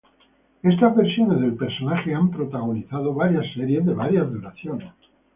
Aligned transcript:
Estas 0.63 0.95
versiones 0.95 1.41
del 1.41 1.53
personaje 1.53 2.15
han 2.15 2.31
protagonizado 2.31 3.13
varias 3.13 3.53
series 3.53 3.85
de 3.85 3.93
varias 3.93 4.31
duraciones. 4.33 4.91